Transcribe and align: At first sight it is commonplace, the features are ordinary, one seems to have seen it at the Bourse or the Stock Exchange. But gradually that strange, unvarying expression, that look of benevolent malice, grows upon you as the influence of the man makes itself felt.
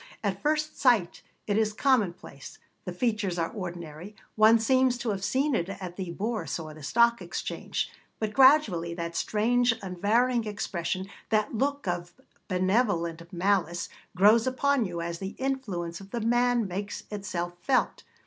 At 0.23 0.41
first 0.41 0.79
sight 0.79 1.21
it 1.45 1.59
is 1.59 1.73
commonplace, 1.73 2.57
the 2.85 2.91
features 2.91 3.37
are 3.37 3.51
ordinary, 3.51 4.15
one 4.35 4.57
seems 4.57 4.97
to 4.97 5.09
have 5.11 5.23
seen 5.23 5.53
it 5.53 5.69
at 5.69 5.95
the 5.95 6.09
Bourse 6.09 6.57
or 6.57 6.73
the 6.73 6.81
Stock 6.81 7.21
Exchange. 7.21 7.87
But 8.17 8.33
gradually 8.33 8.95
that 8.95 9.15
strange, 9.15 9.75
unvarying 9.83 10.47
expression, 10.47 11.07
that 11.29 11.53
look 11.53 11.87
of 11.87 12.15
benevolent 12.47 13.31
malice, 13.31 13.89
grows 14.15 14.47
upon 14.47 14.85
you 14.85 15.01
as 15.01 15.19
the 15.19 15.35
influence 15.37 16.01
of 16.01 16.09
the 16.09 16.19
man 16.21 16.67
makes 16.67 17.03
itself 17.11 17.53
felt. 17.61 18.01